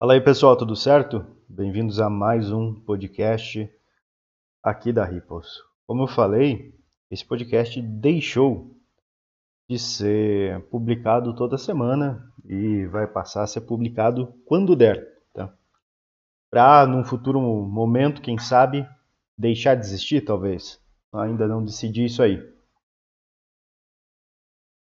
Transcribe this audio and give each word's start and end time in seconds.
Fala 0.00 0.12
aí 0.12 0.20
pessoal, 0.20 0.56
tudo 0.56 0.76
certo? 0.76 1.26
Bem-vindos 1.48 1.98
a 1.98 2.08
mais 2.08 2.52
um 2.52 2.72
podcast 2.72 3.68
aqui 4.62 4.92
da 4.92 5.04
Ripples. 5.04 5.48
Como 5.88 6.04
eu 6.04 6.06
falei, 6.06 6.72
esse 7.10 7.24
podcast 7.24 7.82
deixou 7.82 8.76
de 9.68 9.76
ser 9.76 10.62
publicado 10.68 11.34
toda 11.34 11.58
semana 11.58 12.32
e 12.44 12.86
vai 12.86 13.08
passar 13.08 13.42
a 13.42 13.46
ser 13.48 13.62
publicado 13.62 14.32
quando 14.46 14.76
der, 14.76 15.04
tá? 15.34 15.52
Para 16.48 16.86
num 16.86 17.02
futuro 17.02 17.40
momento, 17.40 18.22
quem 18.22 18.38
sabe, 18.38 18.88
deixar 19.36 19.74
de 19.74 19.84
existir, 19.84 20.24
talvez. 20.24 20.80
Ainda 21.12 21.48
não 21.48 21.64
decidi 21.64 22.04
isso 22.04 22.22
aí. 22.22 22.40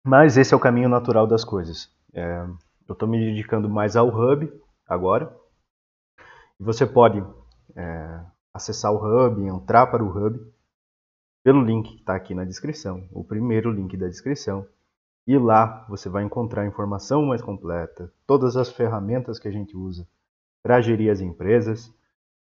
Mas 0.06 0.36
esse 0.36 0.54
é 0.54 0.58
o 0.58 0.60
caminho 0.60 0.90
natural 0.90 1.26
das 1.26 1.46
coisas. 1.46 1.90
É, 2.14 2.46
eu 2.86 2.92
estou 2.92 3.08
me 3.08 3.18
dedicando 3.18 3.70
mais 3.70 3.96
ao 3.96 4.10
Hub, 4.10 4.52
agora. 4.88 5.36
Você 6.60 6.86
pode 6.86 7.24
é, 7.76 8.26
acessar 8.54 8.92
o 8.94 8.98
Hub, 8.98 9.46
entrar 9.46 9.88
para 9.88 10.04
o 10.04 10.08
Hub 10.10 10.40
pelo 11.44 11.62
link 11.62 11.90
que 11.90 12.00
está 12.00 12.16
aqui 12.16 12.34
na 12.34 12.46
descrição, 12.46 13.08
o 13.12 13.24
primeiro 13.24 13.72
link 13.72 13.96
da 13.98 14.08
descrição. 14.08 14.68
E 15.28 15.38
lá 15.38 15.86
você 15.90 16.08
vai 16.08 16.24
encontrar 16.24 16.66
informação 16.66 17.26
mais 17.26 17.42
completa, 17.42 18.12
todas 18.28 18.56
as 18.56 18.72
ferramentas 18.72 19.40
que 19.40 19.48
a 19.48 19.52
gente 19.52 19.76
usa 19.76 20.08
para 20.64 20.82
gerir 20.82 21.12
as 21.12 21.20
empresas, 21.20 21.94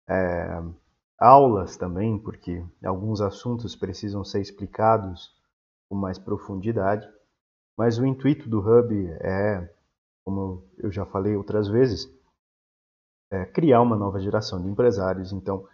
é, 0.09 0.62
aulas 1.18 1.76
também, 1.76 2.18
porque 2.18 2.64
alguns 2.84 3.20
assuntos 3.20 3.74
precisam 3.74 4.24
ser 4.24 4.40
explicados 4.40 5.34
com 5.88 5.96
mais 5.96 6.18
profundidade. 6.18 7.06
Mas 7.76 7.98
o 7.98 8.06
intuito 8.06 8.48
do 8.48 8.60
Hub 8.60 8.95
é, 9.20 9.70
como 10.26 10.64
eu 10.78 10.90
já 10.90 11.06
falei 11.06 11.37
outras 11.37 11.68
vezes, 11.68 12.12
é, 13.30 13.44
criar 13.44 13.80
uma 13.80 13.96
nova 13.96 14.20
geração 14.20 14.62
de 14.62 14.68
empresários. 14.68 15.32
Então, 15.32 15.64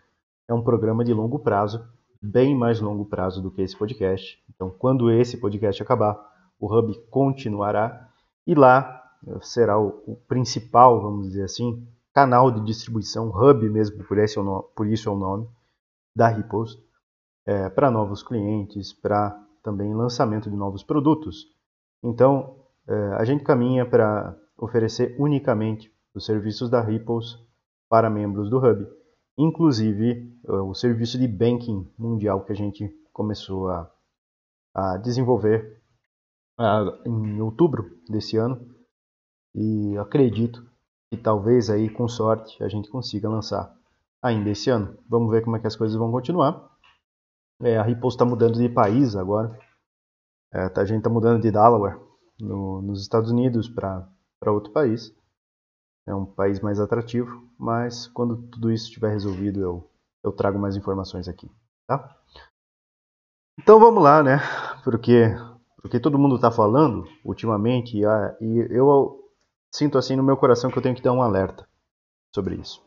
é 0.48 0.54
um 0.54 0.62
programa 0.62 1.04
de 1.04 1.12
longo 1.12 1.38
prazo, 1.38 1.84
bem 2.20 2.56
mais 2.56 2.80
longo 2.80 3.04
prazo 3.04 3.42
do 3.42 3.50
que 3.50 3.62
esse 3.62 3.76
podcast. 3.76 4.42
Então, 4.54 4.70
quando 4.70 5.10
esse 5.10 5.36
podcast 5.38 5.82
acabar, 5.82 6.18
o 6.58 6.72
Hub 6.72 6.94
continuará 7.10 8.08
e 8.46 8.54
lá 8.54 9.02
eh, 9.26 9.38
será 9.40 9.78
o, 9.78 10.02
o 10.06 10.16
principal, 10.28 11.00
vamos 11.00 11.28
dizer 11.28 11.44
assim, 11.44 11.86
canal 12.14 12.50
de 12.50 12.64
distribuição, 12.64 13.30
Hub 13.30 13.68
mesmo, 13.68 14.04
por, 14.04 14.18
esse, 14.18 14.38
por 14.76 14.86
isso 14.86 15.08
é 15.08 15.12
o 15.12 15.16
nome, 15.16 15.48
da 16.14 16.28
Repost, 16.28 16.80
é, 17.46 17.68
para 17.70 17.90
novos 17.90 18.22
clientes, 18.22 18.92
para 18.92 19.36
também 19.62 19.94
lançamento 19.94 20.50
de 20.50 20.56
novos 20.56 20.82
produtos. 20.82 21.46
Então, 22.02 22.56
é, 22.86 22.94
a 23.14 23.24
gente 23.24 23.44
caminha 23.44 23.86
para 23.86 24.36
oferecer 24.58 25.16
unicamente 25.18 25.92
os 26.14 26.24
serviços 26.24 26.70
da 26.70 26.80
Ripples 26.80 27.38
para 27.88 28.10
membros 28.10 28.50
do 28.50 28.58
Hub, 28.58 28.86
inclusive 29.36 30.34
eh, 30.46 30.52
o 30.52 30.74
serviço 30.74 31.18
de 31.18 31.28
banking 31.28 31.90
mundial 31.98 32.44
que 32.44 32.52
a 32.52 32.56
gente 32.56 32.88
começou 33.12 33.68
a, 33.68 33.90
a 34.74 34.96
desenvolver 34.98 35.80
em 37.04 37.40
outubro 37.40 37.98
desse 38.08 38.36
ano 38.36 38.72
e 39.54 39.96
acredito 39.98 40.64
que 41.10 41.16
talvez 41.16 41.68
aí 41.68 41.90
com 41.90 42.06
sorte 42.08 42.62
a 42.62 42.68
gente 42.68 42.88
consiga 42.90 43.28
lançar 43.28 43.74
ainda 44.22 44.50
esse 44.50 44.70
ano. 44.70 44.96
Vamos 45.08 45.30
ver 45.30 45.42
como 45.42 45.56
é 45.56 45.60
que 45.60 45.66
as 45.66 45.76
coisas 45.76 45.96
vão 45.96 46.10
continuar. 46.10 46.70
É, 47.60 47.76
a 47.76 47.82
Ripple 47.82 48.08
está 48.08 48.24
mudando 48.24 48.54
de 48.54 48.68
país 48.68 49.16
agora. 49.16 49.58
É, 50.52 50.70
a 50.74 50.84
gente 50.84 50.98
está 50.98 51.10
mudando 51.10 51.42
de 51.42 51.50
Delaware 51.50 51.98
no, 52.40 52.80
nos 52.82 53.02
Estados 53.02 53.30
Unidos 53.30 53.68
para 53.68 54.08
outro 54.46 54.72
país 54.72 55.14
é 56.06 56.14
um 56.14 56.26
país 56.26 56.60
mais 56.60 56.80
atrativo, 56.80 57.48
mas 57.58 58.06
quando 58.08 58.36
tudo 58.48 58.70
isso 58.72 58.86
estiver 58.86 59.10
resolvido 59.10 59.60
eu, 59.60 59.90
eu 60.22 60.32
trago 60.32 60.58
mais 60.58 60.76
informações 60.76 61.28
aqui, 61.28 61.50
tá? 61.86 62.16
Então 63.58 63.78
vamos 63.78 64.02
lá, 64.02 64.22
né? 64.22 64.38
Porque, 64.82 65.26
porque 65.80 66.00
todo 66.00 66.18
mundo 66.18 66.36
está 66.36 66.50
falando 66.50 67.06
ultimamente 67.24 67.96
e, 67.96 68.04
a, 68.04 68.36
e 68.40 68.66
eu 68.70 69.30
sinto 69.72 69.98
assim 69.98 70.16
no 70.16 70.22
meu 70.22 70.36
coração 70.36 70.70
que 70.70 70.78
eu 70.78 70.82
tenho 70.82 70.96
que 70.96 71.02
dar 71.02 71.12
um 71.12 71.22
alerta 71.22 71.68
sobre 72.34 72.56
isso. 72.56 72.84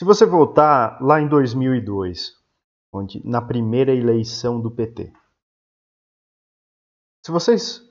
Se 0.00 0.04
você 0.04 0.24
voltar 0.24 1.00
lá 1.02 1.20
em 1.20 1.28
2002, 1.28 2.38
onde 2.92 3.24
na 3.24 3.42
primeira 3.42 3.94
eleição 3.94 4.60
do 4.60 4.70
PT, 4.70 5.12
se 7.24 7.30
vocês 7.30 7.86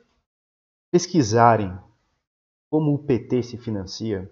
pesquisarem 0.91 1.77
como 2.69 2.93
o 2.93 3.03
PT 3.03 3.43
se 3.43 3.57
financia, 3.57 4.31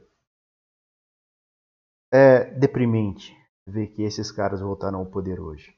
é 2.12 2.46
deprimente 2.52 3.36
ver 3.66 3.88
que 3.88 4.04
esses 4.04 4.32
caras 4.32 4.62
voltaram 4.62 5.00
ao 5.00 5.06
poder 5.06 5.40
hoje. 5.40 5.76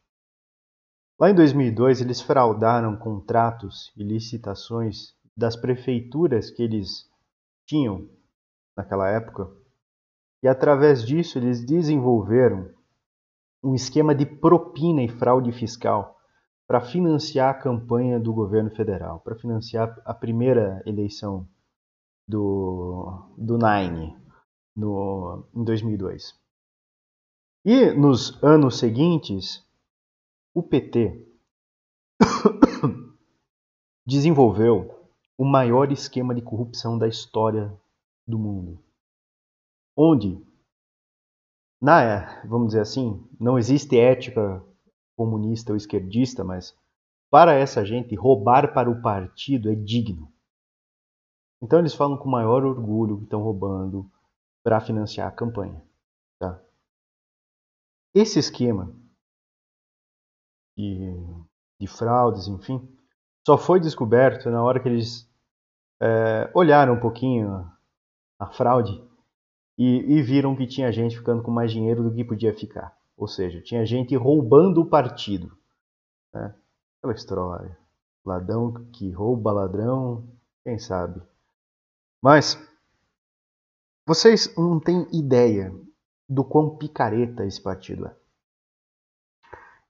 Lá 1.19 1.29
em 1.29 1.35
2002, 1.35 2.01
eles 2.01 2.21
fraudaram 2.21 2.95
contratos 2.95 3.91
e 3.97 4.03
licitações 4.03 5.15
das 5.35 5.55
prefeituras 5.55 6.51
que 6.51 6.61
eles 6.61 7.09
tinham 7.65 8.09
naquela 8.75 9.09
época, 9.09 9.49
e 10.41 10.47
através 10.47 11.05
disso 11.05 11.37
eles 11.37 11.65
desenvolveram 11.65 12.73
um 13.63 13.73
esquema 13.73 14.15
de 14.15 14.25
propina 14.25 15.03
e 15.03 15.09
fraude 15.09 15.51
fiscal 15.51 16.17
para 16.65 16.79
financiar 16.79 17.49
a 17.49 17.59
campanha 17.59 18.19
do 18.19 18.33
governo 18.33 18.69
federal, 18.71 19.19
para 19.19 19.35
financiar 19.35 20.01
a 20.05 20.13
primeira 20.13 20.81
eleição 20.85 21.47
do, 22.29 23.27
do 23.35 23.57
Nine 23.57 24.15
no, 24.75 25.49
em 25.55 25.63
2002. 25.63 26.39
E 27.65 27.91
nos 27.91 28.41
anos 28.43 28.77
seguintes, 28.77 29.65
o 30.53 30.61
PT 30.61 31.27
desenvolveu 34.05 35.09
o 35.35 35.43
maior 35.43 35.91
esquema 35.91 36.35
de 36.35 36.41
corrupção 36.41 36.99
da 36.99 37.07
história 37.07 37.75
do 38.27 38.37
mundo. 38.37 38.79
Onde, 39.97 40.39
na, 41.81 42.43
vamos 42.45 42.67
dizer 42.67 42.81
assim, 42.81 43.27
não 43.39 43.57
existe 43.57 43.97
ética 43.97 44.63
comunista 45.17 45.71
ou 45.71 45.77
esquerdista, 45.77 46.43
mas 46.43 46.77
para 47.31 47.53
essa 47.53 47.83
gente, 47.83 48.15
roubar 48.15 48.73
para 48.73 48.89
o 48.89 49.01
partido 49.01 49.71
é 49.71 49.75
digno. 49.75 50.31
Então 51.61 51.79
eles 51.79 51.93
falam 51.93 52.17
com 52.17 52.29
maior 52.29 52.63
orgulho 52.63 53.17
que 53.17 53.23
estão 53.23 53.41
roubando 53.41 54.09
para 54.63 54.79
financiar 54.79 55.27
a 55.27 55.31
campanha. 55.31 55.81
Tá? 56.39 56.61
Esse 58.13 58.39
esquema 58.39 58.93
de, 60.77 61.13
de, 61.79 61.87
fraudes, 61.87 62.47
enfim, 62.47 62.87
só 63.45 63.57
foi 63.57 63.79
descoberto 63.79 64.49
na 64.49 64.63
hora 64.63 64.79
que 64.79 64.87
eles 64.87 65.29
é, 66.01 66.49
olharam 66.53 66.93
um 66.93 66.99
pouquinho 66.99 67.69
a 68.39 68.47
fraude 68.47 69.03
e, 69.77 70.17
e 70.17 70.21
viram 70.21 70.55
que 70.55 70.65
tinha 70.65 70.91
gente 70.91 71.17
ficando 71.17 71.43
com 71.43 71.51
mais 71.51 71.71
dinheiro 71.71 72.03
do 72.03 72.13
que 72.13 72.23
podia 72.23 72.53
ficar. 72.53 72.97
Ou 73.17 73.27
seja, 73.27 73.61
tinha 73.61 73.85
gente 73.85 74.15
roubando 74.15 74.81
o 74.81 74.89
partido. 74.89 75.57
Né? 76.33 76.55
Aquela 76.97 77.13
história. 77.13 77.77
Ladrão 78.25 78.73
que 78.93 79.11
rouba 79.11 79.51
ladrão, 79.51 80.27
quem 80.63 80.79
sabe? 80.79 81.21
Mas 82.21 82.57
vocês 84.05 84.53
não 84.57 84.79
têm 84.79 85.07
ideia 85.13 85.73
do 86.27 86.43
quão 86.43 86.77
picareta 86.77 87.45
esse 87.45 87.61
partido 87.61 88.07
é. 88.07 88.17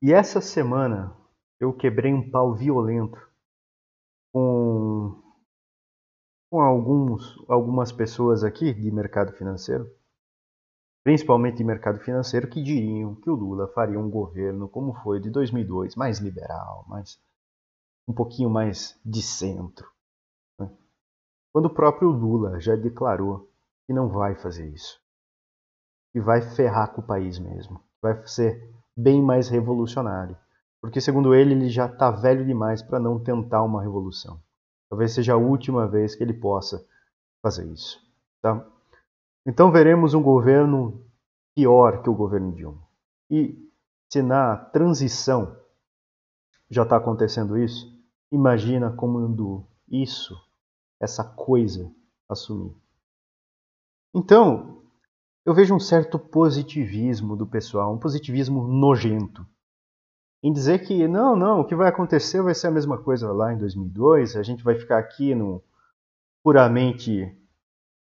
E 0.02 0.14
essa 0.14 0.40
semana 0.40 1.16
eu 1.60 1.74
quebrei 1.74 2.14
um 2.14 2.30
pau 2.30 2.54
violento 2.54 3.20
com, 4.32 5.22
com 6.52 6.62
alguns, 6.62 7.36
algumas 7.50 7.92
pessoas 7.92 8.44
aqui 8.44 8.74
de 8.74 8.92
mercado 8.92 9.34
financeiro, 9.34 9.92
principalmente 11.04 11.58
de 11.58 11.64
mercado 11.64 12.00
financeiro, 12.00 12.48
que 12.48 12.62
diriam 12.62 13.16
que 13.16 13.30
o 13.30 13.36
Lula 13.36 13.68
faria 13.70 14.00
um 14.00 14.10
governo 14.10 14.70
como 14.70 14.94
foi 15.02 15.20
de 15.20 15.30
2002, 15.32 15.96
mais 15.96 16.20
liberal, 16.20 16.86
mais 16.88 17.20
um 18.08 18.14
pouquinho 18.14 18.50
mais 18.50 19.00
de 19.04 19.22
centro 19.22 19.92
quando 21.51 21.66
o 21.66 21.74
próprio 21.74 22.10
Lula 22.10 22.60
já 22.60 22.75
declarou 22.75 23.50
que 23.86 23.94
não 23.94 24.07
vai 24.07 24.36
fazer 24.36 24.68
isso. 24.69 25.00
Que 26.12 26.22
vai 26.22 26.42
ferrar 26.42 26.94
com 26.94 27.01
o 27.01 27.06
país 27.06 27.40
mesmo. 27.40 27.81
Vai 28.01 28.25
ser 28.28 28.72
bem 28.96 29.22
mais 29.22 29.50
revolucionário. 29.50 30.38
Porque, 30.81 31.01
segundo 31.01 31.34
ele, 31.34 31.54
ele 31.54 31.69
já 31.69 31.88
está 31.88 32.10
velho 32.12 32.46
demais 32.46 32.81
para 32.81 33.00
não 33.00 33.19
tentar 33.19 33.63
uma 33.63 33.81
revolução. 33.81 34.40
Talvez 34.90 35.13
seja 35.13 35.34
a 35.34 35.38
última 35.38 35.88
vez 35.88 36.16
que 36.16 36.24
ele 36.24 36.34
possa 36.34 36.86
fazer 37.42 37.66
isso. 37.68 38.00
Tá? 38.42 38.66
Então 39.46 39.72
veremos 39.72 40.13
um 40.13 40.22
governo 40.22 41.04
pior 41.56 42.01
que 42.01 42.10
o 42.10 42.16
governo 42.16 42.54
Dilma. 42.54 42.81
E 43.30 43.57
se 44.12 44.22
na 44.22 44.56
transição 44.56 45.57
já 46.69 46.84
está 46.84 46.98
acontecendo 46.98 47.57
isso, 47.57 47.92
imagina 48.31 48.92
como 48.92 49.68
isso 49.88 50.36
essa 51.00 51.24
coisa 51.24 51.92
assumir. 52.28 52.75
Então, 54.13 54.84
eu 55.46 55.54
vejo 55.54 55.74
um 55.74 55.80
certo 55.80 56.19
positivismo 56.19 57.36
do 57.36 57.48
pessoal, 57.48 57.94
um 57.94 58.00
positivismo 58.00 58.68
nojento, 58.68 59.46
em 60.44 60.54
dizer 60.54 60.80
que 60.80 61.07
não, 61.07 61.36
não, 61.36 61.62
o 61.62 61.66
que 61.66 61.75
vai 61.75 61.90
acontecer 61.90 62.42
vai 62.42 62.56
ser 62.56 62.68
a 62.68 62.72
mesma 62.72 62.98
coisa 62.98 63.31
lá 63.31 63.54
em 63.54 63.57
2002, 63.57 64.36
a 64.36 64.44
gente 64.44 64.63
vai 64.63 64.75
ficar 64.75 64.98
aqui 64.98 65.36
no 65.36 65.62
puramente 66.44 67.36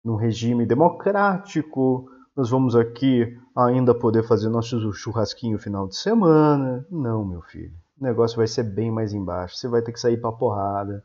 num 0.05 0.17
regime 0.17 0.67
democrático, 0.67 2.11
nós 2.37 2.51
vamos 2.51 2.77
aqui 2.77 3.37
ainda 3.57 3.95
poder 3.95 4.23
fazer 4.23 4.49
nosso 4.49 4.93
churrasquinho 4.93 5.59
final 5.59 5.89
de 5.89 5.97
semana. 5.97 6.87
Não, 6.89 7.25
meu 7.25 7.43
filho. 7.43 7.75
O 8.01 8.05
negócio 8.05 8.37
vai 8.37 8.47
ser 8.47 8.63
bem 8.63 8.93
mais 8.93 9.13
embaixo. 9.13 9.57
Você 9.57 9.67
vai 9.67 9.83
ter 9.83 9.91
que 9.91 9.99
sair 9.99 10.21
para 10.21 10.31
porrada. 10.31 11.05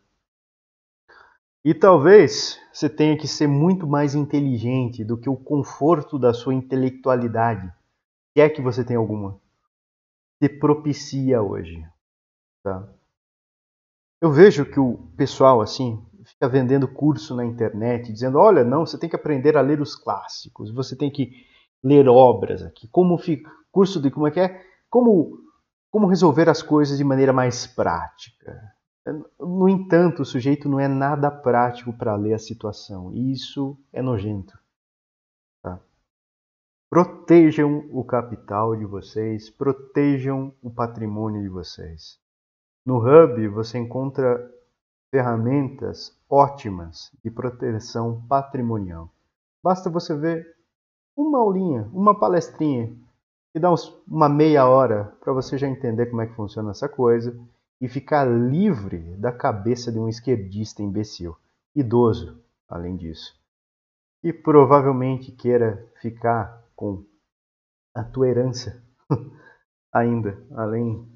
E 1.66 1.74
talvez 1.74 2.60
você 2.74 2.90
tenha 2.90 3.18
que 3.18 3.28
ser 3.28 3.48
muito 3.48 3.88
mais 3.88 4.16
inteligente 4.16 5.04
do 5.04 5.18
que 5.18 5.30
o 5.30 5.38
conforto 5.38 6.20
da 6.20 6.34
sua 6.34 6.54
intelectualidade, 6.54 7.72
se 8.34 8.42
é 8.42 8.50
que 8.50 8.62
você 8.62 8.84
tem 8.84 8.98
alguma, 8.98 9.40
te 10.42 10.50
propicia 10.50 11.42
hoje. 11.42 11.82
Tá? 12.62 12.86
Eu 14.22 14.32
vejo 14.32 14.66
que 14.66 14.80
o 14.80 14.98
pessoal 15.16 15.62
assim 15.62 16.06
fica 16.26 16.50
vendendo 16.50 16.88
curso 16.88 17.36
na 17.36 17.46
internet, 17.46 18.12
dizendo: 18.12 18.40
olha, 18.40 18.64
não, 18.64 18.86
você 18.86 18.98
tem 18.98 19.10
que 19.10 19.16
aprender 19.16 19.56
a 19.56 19.62
ler 19.62 19.80
os 19.80 19.96
clássicos, 19.96 20.70
você 20.74 20.98
tem 20.98 21.10
que 21.10 21.46
ler 21.82 22.10
obras 22.10 22.62
aqui. 22.62 22.88
Como 22.90 23.18
fica? 23.18 23.50
Curso 23.72 24.02
de 24.02 24.12
como 24.12 24.28
é 24.28 24.32
que 24.32 24.40
é? 24.40 24.62
Como, 24.90 25.38
como 25.90 26.08
resolver 26.08 26.50
as 26.50 26.62
coisas 26.62 26.98
de 26.98 27.04
maneira 27.04 27.32
mais 27.32 27.66
prática. 27.66 28.74
No 29.40 29.68
entanto, 29.68 30.22
o 30.22 30.26
sujeito 30.26 30.70
não 30.70 30.80
é 30.80 30.88
nada 30.88 31.30
prático 31.30 31.92
para 31.92 32.16
ler 32.16 32.34
a 32.34 32.40
situação. 32.40 33.12
E 33.12 33.34
isso 33.34 33.78
é 33.92 34.02
nojento. 34.02 34.58
Tá? 35.62 35.80
Protejam 36.90 37.90
o 37.92 38.04
capital 38.06 38.76
de 38.76 38.86
vocês, 38.86 39.50
protejam 39.50 40.54
o 40.62 40.72
patrimônio 40.72 41.42
de 41.42 41.50
vocês. 41.50 42.18
No 42.86 42.98
Hub 42.98 43.48
você 43.50 43.78
encontra 43.78 44.50
ferramentas 45.12 46.18
ótimas 46.30 47.12
de 47.24 47.30
proteção 47.30 48.26
patrimonial. 48.28 49.10
Basta 49.62 49.90
você 49.90 50.16
ver 50.16 50.56
uma 51.16 51.40
aulinha, 51.40 51.90
uma 51.94 52.18
palestrinha, 52.18 52.96
e 53.56 53.60
dá 53.60 53.72
uns, 53.72 53.90
uma 54.08 54.28
meia 54.28 54.68
hora 54.68 55.16
para 55.20 55.32
você 55.32 55.58
já 55.58 55.68
entender 55.68 56.08
como 56.08 56.22
é 56.22 56.28
que 56.28 56.36
funciona 56.36 56.72
essa 56.72 56.90
coisa 56.90 57.38
e 57.84 57.90
ficar 57.90 58.24
livre 58.24 59.00
da 59.18 59.32
cabeça 59.32 59.92
de 59.92 60.00
um 60.00 60.08
esquerdista 60.08 60.82
imbecil, 60.82 61.36
idoso, 61.76 62.42
além 62.68 62.96
disso. 62.96 63.38
E 64.24 64.32
provavelmente 64.32 65.32
queira 65.32 65.92
ficar 66.02 66.64
com 66.76 67.06
a 67.94 68.04
tua 68.04 68.30
herança 68.30 68.84
ainda, 69.94 70.42
além 70.56 71.08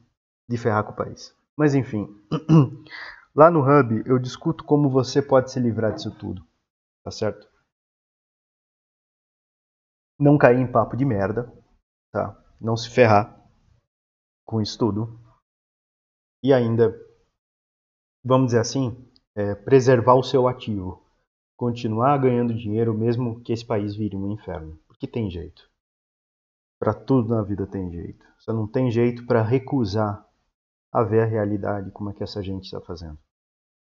de 0.47 0.57
ferrar 0.57 0.83
com 0.83 0.91
o 0.91 0.95
país. 0.95 1.33
Mas 1.55 1.73
enfim, 1.73 2.07
Lá 3.37 3.51
no 3.51 3.59
Hub 3.59 4.01
eu 4.07 4.17
discuto 4.17 4.63
como 4.63 4.89
você 4.89 5.21
pode 5.21 5.51
se 5.51 5.59
livrar 5.59 5.93
disso 5.93 6.09
tudo, 6.17 6.43
tá 7.03 7.11
certo? 7.11 7.47
Não 10.19 10.39
cair 10.39 10.57
em 10.57 10.71
papo 10.71 10.97
de 10.97 11.05
merda, 11.05 11.53
tá? 12.11 12.35
Não 12.59 12.75
se 12.75 12.89
ferrar 12.89 13.39
com 14.43 14.59
isso 14.59 14.75
tudo. 14.79 15.19
E 16.43 16.53
ainda, 16.53 16.95
vamos 18.23 18.47
dizer 18.47 18.59
assim, 18.59 18.95
é, 19.35 19.55
preservar 19.55 20.15
o 20.15 20.23
seu 20.23 20.47
ativo. 20.47 21.03
Continuar 21.55 22.17
ganhando 22.19 22.53
dinheiro 22.53 22.93
mesmo 22.93 23.41
que 23.41 23.51
esse 23.51 23.65
país 23.65 23.95
vire 23.95 24.15
um 24.15 24.31
inferno. 24.31 24.79
Porque 24.87 25.07
tem 25.07 25.29
jeito. 25.29 25.69
Para 26.79 26.93
tudo 26.93 27.29
na 27.29 27.41
vida 27.41 27.65
tem 27.65 27.91
jeito. 27.91 28.25
Só 28.37 28.53
não 28.53 28.67
tem 28.67 28.91
jeito 28.91 29.25
para 29.25 29.41
recusar 29.41 30.25
a 30.91 31.03
ver 31.03 31.21
a 31.21 31.25
realidade 31.25 31.91
como 31.91 32.09
é 32.09 32.13
que 32.13 32.23
essa 32.23 32.41
gente 32.41 32.65
está 32.65 32.79
fazendo. 32.81 33.17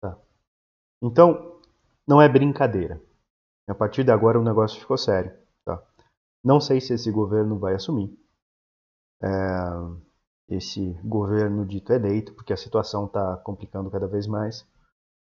Tá. 0.01 0.17
Então, 1.01 1.59
não 2.07 2.21
é 2.21 2.29
brincadeira. 2.29 3.01
A 3.67 3.73
partir 3.73 4.03
de 4.03 4.11
agora 4.11 4.39
o 4.39 4.44
negócio 4.44 4.79
ficou 4.79 4.97
sério. 4.97 5.35
Tá? 5.65 5.83
Não 6.44 6.59
sei 6.59 6.79
se 6.81 6.94
esse 6.94 7.11
governo 7.11 7.57
vai 7.57 7.73
assumir. 7.73 8.15
É, 9.21 9.27
esse 10.53 10.94
governo 11.03 11.65
dito 11.65 11.91
eleito, 11.91 12.33
porque 12.33 12.53
a 12.53 12.57
situação 12.57 13.05
está 13.05 13.38
complicando 13.38 13.89
cada 13.89 14.07
vez 14.07 14.27
mais. 14.27 14.65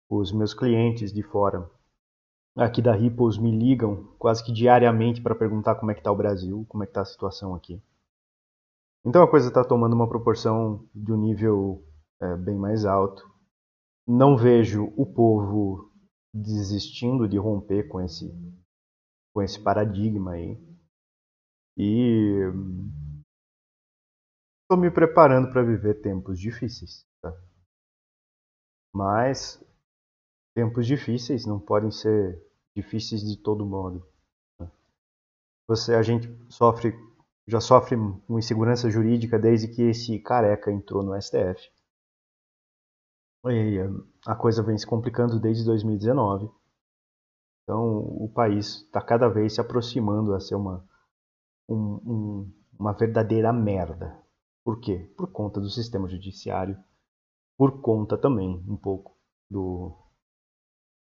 Os 0.08 0.32
meus 0.32 0.54
clientes 0.54 1.12
de 1.12 1.22
fora 1.22 1.68
aqui 2.56 2.80
da 2.80 2.94
Ripples 2.94 3.38
me 3.38 3.50
ligam 3.50 4.04
quase 4.18 4.42
que 4.44 4.52
diariamente 4.52 5.20
para 5.20 5.34
perguntar 5.34 5.74
como 5.74 5.90
é 5.90 5.94
que 5.94 6.00
está 6.00 6.10
o 6.12 6.16
Brasil, 6.16 6.64
como 6.68 6.82
é 6.82 6.86
que 6.86 6.90
está 6.90 7.02
a 7.02 7.06
situação 7.06 7.54
aqui. 7.54 7.82
Então 9.04 9.22
a 9.22 9.30
coisa 9.30 9.48
está 9.48 9.62
tomando 9.62 9.94
uma 9.94 10.08
proporção 10.08 10.84
de 10.94 11.12
um 11.12 11.16
nível 11.16 11.84
é, 12.20 12.36
bem 12.36 12.56
mais 12.56 12.84
alto 12.84 13.36
não 14.06 14.36
vejo 14.36 14.92
o 14.96 15.04
povo 15.04 15.90
desistindo 16.32 17.28
de 17.28 17.36
romper 17.38 17.88
com 17.88 18.00
esse 18.00 18.32
com 19.32 19.42
esse 19.42 19.60
paradigma 19.60 20.32
aí. 20.32 20.58
E 21.76 22.25
estou 24.66 24.76
me 24.76 24.90
preparando 24.90 25.52
para 25.52 25.62
viver 25.62 26.02
tempos 26.02 26.40
difíceis. 26.40 27.06
Tá? 27.22 27.32
Mas 28.92 29.64
tempos 30.54 30.86
difíceis 30.86 31.46
não 31.46 31.60
podem 31.60 31.90
ser 31.90 32.44
difíceis 32.74 33.22
de 33.22 33.36
todo 33.36 33.64
modo. 33.64 34.04
Tá? 34.58 34.68
Você, 35.68 35.94
a 35.94 36.02
gente 36.02 36.28
sofre, 36.50 36.92
já 37.46 37.60
sofre 37.60 37.94
uma 37.94 38.40
insegurança 38.40 38.90
jurídica 38.90 39.38
desde 39.38 39.68
que 39.68 39.82
esse 39.82 40.18
careca 40.18 40.72
entrou 40.72 41.02
no 41.02 41.20
STF. 41.20 41.70
E 43.48 43.78
a 44.26 44.34
coisa 44.34 44.64
vem 44.64 44.76
se 44.76 44.84
complicando 44.84 45.38
desde 45.38 45.64
2019. 45.64 46.50
Então 47.62 47.98
o 47.98 48.28
país 48.28 48.82
está 48.82 49.00
cada 49.00 49.28
vez 49.28 49.54
se 49.54 49.60
aproximando 49.60 50.34
a 50.34 50.40
ser 50.40 50.56
uma, 50.56 50.84
um, 51.69 51.94
um, 52.04 52.52
uma 52.76 52.92
verdadeira 52.92 53.52
merda. 53.52 54.25
Por 54.66 54.80
quê? 54.80 55.08
Por 55.16 55.30
conta 55.30 55.60
do 55.60 55.70
sistema 55.70 56.08
judiciário, 56.08 56.76
por 57.56 57.80
conta 57.80 58.18
também 58.18 58.64
um 58.68 58.76
pouco 58.76 59.16
do, 59.48 59.96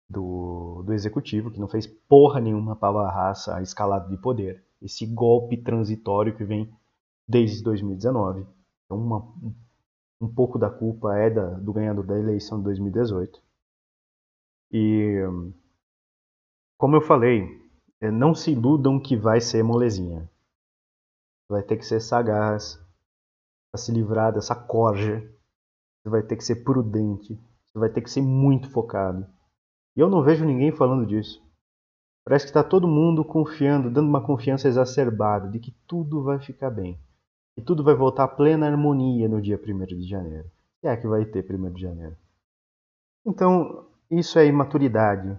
do, 0.09 0.85
do 0.85 0.93
executivo, 0.93 1.51
que 1.51 1.59
não 1.59 1.67
fez 1.67 1.85
porra 1.85 2.41
nenhuma 2.41 2.77
para 2.77 3.01
a 3.01 3.11
raça 3.11 3.61
escalada 3.61 4.09
de 4.09 4.17
poder. 4.19 4.65
Esse 4.81 5.05
golpe 5.05 5.57
transitório 5.57 6.37
que 6.37 6.45
vem 6.45 6.73
desde 7.29 7.61
2019. 7.65 8.47
Então, 8.85 8.97
uma, 8.97 9.35
um 10.21 10.33
pouco 10.33 10.57
da 10.57 10.71
culpa 10.71 11.19
é 11.19 11.29
da, 11.29 11.51
do 11.55 11.73
ganhador 11.73 12.07
da 12.07 12.17
eleição 12.17 12.59
de 12.59 12.65
2018. 12.67 13.43
E, 14.71 15.25
como 16.79 16.95
eu 16.95 17.01
falei, 17.01 17.49
é, 18.01 18.13
não 18.13 18.33
se 18.33 18.53
iludam 18.53 19.01
que 19.01 19.17
vai 19.17 19.41
ser 19.41 19.65
molezinha. 19.65 20.31
Vai 21.49 21.65
ter 21.65 21.77
que 21.77 21.85
ser 21.85 21.99
sagaz 21.99 22.79
para 23.71 23.81
se 23.81 23.93
livrar 23.93 24.33
dessa 24.33 24.55
corja. 24.55 25.21
Você 26.03 26.11
vai 26.11 26.23
ter 26.23 26.37
que 26.37 26.45
ser 26.45 26.65
prudente. 26.65 27.39
Você 27.67 27.79
vai 27.79 27.89
ter 27.89 28.01
que 28.01 28.11
ser 28.11 28.23
muito 28.23 28.71
focado. 28.71 29.27
E 29.97 30.01
eu 30.01 30.11
não 30.11 30.23
vejo 30.23 30.45
ninguém 30.45 30.73
falando 30.73 31.07
disso. 31.07 31.43
Parece 32.25 32.45
que 32.45 32.51
está 32.51 32.63
todo 32.63 32.87
mundo 32.87 33.25
confiando, 33.25 33.91
dando 33.91 34.09
uma 34.09 34.25
confiança 34.25 34.69
exacerbada 34.69 35.49
de 35.49 35.59
que 35.59 35.73
tudo 35.87 36.23
vai 36.23 36.39
ficar 36.39 36.71
bem. 36.71 36.99
E 37.57 37.63
tudo 37.63 37.83
vai 37.83 37.95
voltar 37.95 38.25
à 38.25 38.29
plena 38.29 38.67
harmonia 38.67 39.29
no 39.29 39.41
dia 39.41 39.59
1 39.59 39.87
de 39.87 40.09
janeiro. 40.09 40.51
Se 40.81 40.87
é 40.87 40.97
que 40.97 41.07
vai 41.07 41.25
ter 41.25 41.45
1 41.45 41.73
de 41.73 41.81
janeiro. 41.81 42.17
Então, 43.27 43.87
isso 44.11 44.39
é 44.39 44.47
imaturidade. 44.47 45.37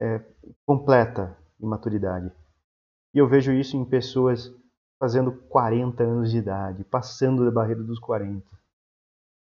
É 0.00 0.20
completa 0.66 1.36
imaturidade. 1.60 2.30
E 3.14 3.18
eu 3.18 3.28
vejo 3.28 3.52
isso 3.52 3.76
em 3.76 3.84
pessoas 3.84 4.54
fazendo 4.98 5.32
40 5.32 6.02
anos 6.02 6.30
de 6.30 6.38
idade, 6.38 6.84
passando 6.84 7.44
da 7.44 7.50
barreira 7.50 7.82
dos 7.82 7.98
40. 7.98 8.44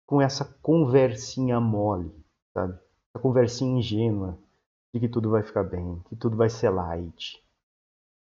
Com 0.06 0.22
essa 0.22 0.46
conversinha 0.62 1.60
mole, 1.60 2.14
sabe? 2.54 2.74
Essa 3.10 3.22
conversinha 3.22 3.80
ingênua 3.80 4.38
de 4.94 5.00
que 5.00 5.08
tudo 5.08 5.30
vai 5.30 5.44
ficar 5.44 5.64
bem, 5.64 6.02
que 6.10 6.16
tudo 6.16 6.36
vai 6.36 6.50
ser 6.50 6.70
light. 6.70 7.42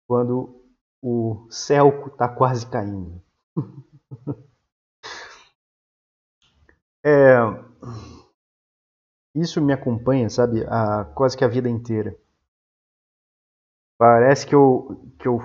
Quando 0.07 0.63
o 1.03 1.47
céu 1.51 2.07
está 2.07 2.29
quase 2.29 2.67
caindo. 2.67 3.23
é, 7.05 7.37
isso 9.35 9.61
me 9.61 9.73
acompanha, 9.73 10.31
sabe, 10.31 10.65
a, 10.67 11.05
quase 11.05 11.37
que 11.37 11.45
a 11.45 11.49
vida 11.49 11.69
inteira. 11.69 12.17
Parece 13.99 14.47
que 14.47 14.55
eu, 14.55 15.13
que 15.19 15.29
eu, 15.29 15.39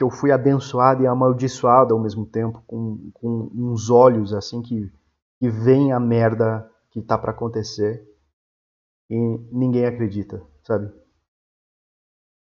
que 0.00 0.04
eu 0.04 0.08
fui 0.08 0.32
abençoado 0.32 1.02
e 1.02 1.06
amaldiçoado 1.06 1.92
ao 1.92 2.00
mesmo 2.00 2.24
tempo, 2.24 2.62
com, 2.66 3.10
com 3.12 3.50
uns 3.54 3.90
olhos 3.90 4.32
assim 4.32 4.62
que, 4.62 4.90
que 5.38 5.50
vem 5.50 5.92
a 5.92 6.00
merda 6.00 6.66
que 6.90 7.02
tá 7.02 7.18
para 7.18 7.32
acontecer 7.32 8.02
e 9.10 9.14
ninguém 9.52 9.84
acredita, 9.84 10.42
sabe? 10.62 10.90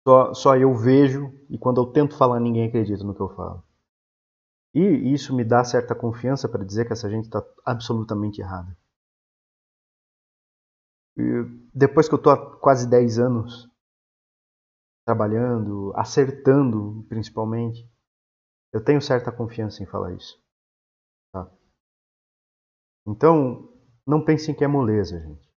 Só, 0.07 0.33
só 0.35 0.55
eu 0.55 0.71
vejo 0.75 1.33
e 1.49 1.57
quando 1.57 1.81
eu 1.81 1.87
tento 1.87 2.15
falar, 2.15 2.39
ninguém 2.39 2.67
acredita 2.67 3.03
no 3.03 3.15
que 3.15 3.21
eu 3.21 3.29
falo. 3.29 3.63
E 4.71 5.11
isso 5.11 5.35
me 5.35 5.43
dá 5.43 5.63
certa 5.63 5.95
confiança 5.95 6.47
para 6.47 6.63
dizer 6.63 6.85
que 6.85 6.93
essa 6.93 7.09
gente 7.09 7.25
está 7.25 7.43
absolutamente 7.65 8.39
errada. 8.39 8.77
E 11.17 11.23
depois 11.73 12.07
que 12.07 12.13
eu 12.13 12.17
estou 12.17 12.33
há 12.33 12.59
quase 12.59 12.87
10 12.87 13.17
anos 13.17 13.70
trabalhando, 15.05 15.91
acertando 15.95 17.05
principalmente, 17.09 17.89
eu 18.73 18.83
tenho 18.83 19.01
certa 19.01 19.31
confiança 19.31 19.83
em 19.83 19.85
falar 19.85 20.13
isso. 20.13 20.41
Tá? 21.33 21.51
Então, 23.05 23.69
não 24.05 24.23
pensem 24.23 24.55
que 24.55 24.63
é 24.63 24.67
moleza, 24.67 25.19
gente. 25.19 25.51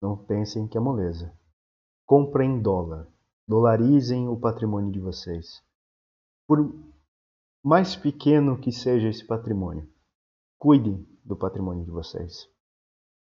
Não 0.00 0.16
pensem 0.16 0.68
que 0.68 0.76
é 0.76 0.80
moleza. 0.80 1.36
Comprem 2.06 2.60
dólar. 2.60 3.06
Dolarizem 3.48 4.28
o 4.28 4.38
patrimônio 4.38 4.92
de 4.92 5.00
vocês. 5.00 5.62
Por 6.46 6.58
mais 7.64 7.96
pequeno 7.96 8.60
que 8.60 8.72
seja 8.72 9.08
esse 9.08 9.26
patrimônio, 9.26 9.88
cuidem 10.58 11.06
do 11.24 11.36
patrimônio 11.36 11.84
de 11.84 11.90
vocês. 11.90 12.48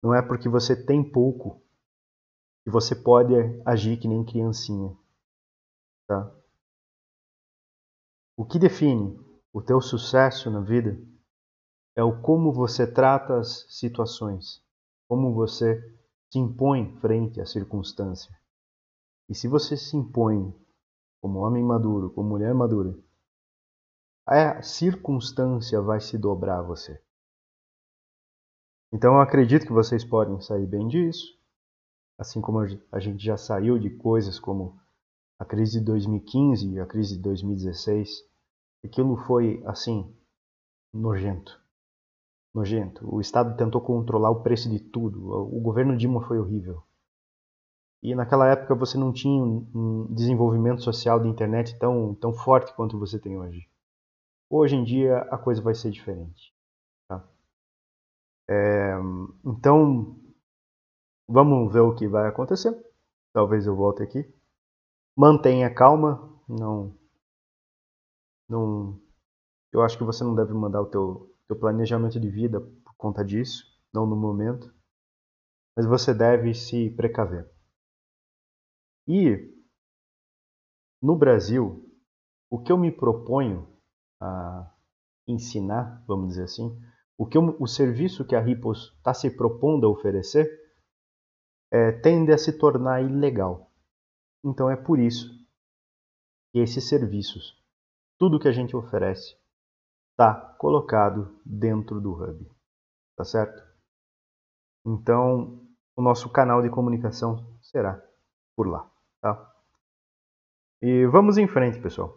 Não 0.03 0.15
é 0.15 0.23
porque 0.23 0.49
você 0.49 0.77
tem 0.77 1.03
pouco 1.03 1.63
que 2.65 2.71
você 2.71 2.95
pode 2.95 3.35
agir 3.65 3.99
que 3.99 4.09
nem 4.09 4.25
criancinha. 4.25 4.97
Tá? 6.07 6.33
O 8.37 8.45
que 8.45 8.59
define 8.59 9.19
o 9.53 9.63
teu 9.63 9.81
sucesso 9.81 10.51
na 10.51 10.61
vida 10.61 10.99
é 11.97 12.03
o 12.03 12.21
como 12.21 12.53
você 12.53 12.87
trata 12.87 13.39
as 13.39 13.67
situações, 13.71 14.63
como 15.09 15.35
você 15.35 15.81
se 16.31 16.39
impõe 16.39 16.95
frente 17.01 17.41
à 17.41 17.47
circunstância. 17.47 18.31
E 19.29 19.35
se 19.35 19.49
você 19.49 19.77
se 19.77 19.97
impõe 19.97 20.55
como 21.21 21.41
homem 21.41 21.65
maduro, 21.65 22.11
como 22.11 22.29
mulher 22.29 22.55
madura, 22.55 22.97
a 24.27 24.61
circunstância 24.63 25.81
vai 25.81 26.01
se 26.01 26.19
dobrar 26.19 26.59
a 26.59 26.63
você. 26.63 27.03
Então 28.93 29.15
eu 29.15 29.21
acredito 29.21 29.67
que 29.67 29.73
vocês 29.73 30.05
podem 30.05 30.41
sair 30.41 30.67
bem 30.67 30.87
disso, 30.87 31.37
assim 32.19 32.41
como 32.41 32.61
a 32.93 33.01
gente 33.01 33.25
já 33.25 33.37
saiu 33.37 33.79
de 33.79 33.91
coisas 33.91 34.39
como 34.39 34.79
a 35.38 35.45
crise 35.45 35.78
de 35.78 35.85
2015 35.85 36.73
e 36.73 36.81
a 36.81 36.87
crise 36.87 37.16
de 37.16 37.23
2016. 37.23 38.25
Aquilo 38.85 39.16
foi 39.16 39.62
assim 39.66 40.14
nojento. 40.93 41.61
Nojento. 42.55 43.07
O 43.14 43.21
Estado 43.21 43.57
tentou 43.57 43.81
controlar 43.81 44.31
o 44.31 44.43
preço 44.43 44.71
de 44.71 44.81
tudo. 44.81 45.31
O 45.31 45.61
governo 45.61 45.97
Dilma 45.97 46.26
foi 46.26 46.38
horrível. 46.38 46.83
E 48.02 48.14
naquela 48.14 48.49
época 48.49 48.75
você 48.75 48.97
não 48.97 49.12
tinha 49.12 49.43
um 49.43 50.07
desenvolvimento 50.14 50.83
social 50.83 51.21
de 51.21 51.28
internet 51.28 51.78
tão, 51.78 52.14
tão 52.14 52.33
forte 52.33 52.73
quanto 52.75 52.99
você 52.99 53.19
tem 53.19 53.38
hoje. 53.38 53.69
Hoje 54.49 54.76
em 54.76 54.85
dia 54.85 55.19
a 55.23 55.37
coisa 55.37 55.61
vai 55.61 55.75
ser 55.75 55.90
diferente. 55.90 56.55
Tá? 57.09 57.28
É, 58.49 58.95
então, 59.45 60.16
vamos 61.28 61.73
ver 61.73 61.81
o 61.81 61.95
que 61.95 62.07
vai 62.07 62.28
acontecer. 62.28 62.73
Talvez 63.33 63.66
eu 63.66 63.75
volte 63.75 64.02
aqui. 64.02 64.36
Mantenha 65.17 65.73
calma. 65.73 66.31
Não, 66.47 66.95
não. 68.49 69.01
Eu 69.73 69.83
acho 69.83 69.97
que 69.97 70.05
você 70.05 70.23
não 70.23 70.35
deve 70.35 70.53
mandar 70.53 70.83
o 70.83 70.87
teu, 70.87 71.35
teu 71.49 71.59
planejamento 71.59 72.21
de 72.21 72.29
vida 72.29 72.61
por 72.61 72.95
conta 72.97 73.25
disso, 73.25 73.65
não 73.93 74.07
no 74.07 74.15
momento. 74.15 74.73
Mas 75.75 75.87
você 75.87 76.13
deve 76.13 76.53
se 76.55 76.91
precaver. 76.91 77.51
E 79.09 79.55
no 81.03 81.17
Brasil, 81.17 81.91
o 82.51 82.59
que 82.59 82.71
eu 82.71 82.77
me 82.79 82.93
proponho 82.93 83.67
a 84.21 84.71
ensinar, 85.27 86.05
vamos 86.07 86.29
dizer 86.29 86.45
assim, 86.45 86.79
o 87.17 87.27
que 87.27 87.39
o 87.39 87.67
serviço 87.67 88.27
que 88.27 88.37
a 88.37 88.41
Ripos 88.41 88.93
está 88.99 89.15
se 89.15 89.31
propondo 89.31 89.87
a 89.87 89.91
oferecer 89.91 90.47
é, 91.71 91.93
tende 91.93 92.33
a 92.33 92.39
se 92.39 92.59
tornar 92.59 93.03
ilegal. 93.03 93.66
Então 94.47 94.71
é 94.71 94.76
por 94.76 95.00
isso 95.00 95.29
que 96.53 96.61
esses 96.61 96.88
serviços, 96.88 97.61
tudo 98.17 98.38
que 98.38 98.47
a 98.47 98.53
gente 98.53 98.76
oferece, 98.76 99.37
está 100.12 100.33
colocado 100.57 101.37
dentro 101.45 102.00
do 102.00 102.12
Hub, 102.12 102.49
tá 103.17 103.25
certo? 103.25 103.61
Então 104.87 105.67
o 105.97 106.00
nosso 106.00 106.31
canal 106.31 106.62
de 106.62 106.71
comunicação 106.71 107.59
será 107.61 108.00
por 108.55 108.69
lá, 108.69 108.88
tá? 109.21 109.53
E 110.81 111.05
vamos 111.07 111.38
em 111.38 111.49
frente, 111.49 111.81
pessoal. 111.81 112.17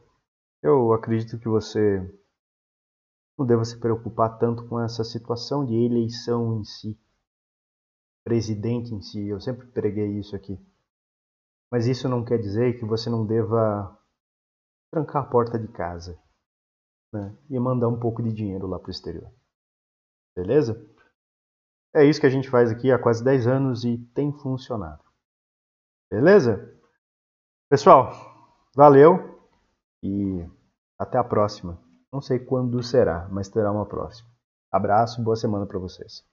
Eu 0.62 0.94
acredito 0.94 1.40
que 1.40 1.48
você 1.48 2.00
não 3.36 3.44
deva 3.48 3.66
se 3.66 3.80
preocupar 3.80 4.38
tanto 4.38 4.68
com 4.68 4.80
essa 4.80 5.04
situação 5.04 5.66
de 5.66 5.74
eleição 5.74 6.60
em 6.60 6.64
si, 6.64 6.96
presidente 8.24 8.94
em 8.94 9.02
si. 9.02 9.28
Eu 9.28 9.42
sempre 9.42 9.66
preguei 9.66 10.20
isso 10.20 10.36
aqui. 10.36 10.60
Mas 11.72 11.88
isso 11.88 12.10
não 12.10 12.24
quer 12.24 12.38
dizer 12.38 12.80
que 12.80 12.86
você 12.86 13.10
não 13.10 13.26
deva 13.26 13.98
trancar 14.92 15.24
a 15.24 15.30
porta 15.30 15.60
de 15.60 15.68
casa 15.68 16.20
né? 17.14 17.36
e 17.50 17.60
mandar 17.60 17.88
um 17.88 18.00
pouco 18.00 18.24
de 18.24 18.34
dinheiro 18.34 18.68
lá 18.68 18.80
para 18.80 18.88
o 18.88 18.92
exterior. 18.92 19.32
Beleza? 20.36 20.84
É 21.94 22.04
isso 22.04 22.20
que 22.20 22.26
a 22.26 22.32
gente 22.32 22.50
faz 22.50 22.72
aqui 22.72 22.92
há 22.92 23.00
quase 23.00 23.24
10 23.24 23.48
anos 23.48 23.84
e 23.84 23.98
tem 24.14 24.32
funcionado. 24.32 25.04
Beleza? 26.12 26.76
Pessoal, 27.70 28.12
valeu! 28.76 29.40
e 30.04 30.46
até 30.98 31.18
a 31.18 31.24
próxima. 31.24 31.80
Não 32.12 32.22
sei 32.22 32.40
quando 32.40 32.82
será, 32.82 33.28
mas 33.30 33.50
terá 33.50 33.72
uma 33.72 33.86
próxima. 33.86 34.30
Abraço, 34.72 35.24
boa 35.24 35.36
semana 35.36 35.66
para 35.66 35.80
vocês. 35.80 36.24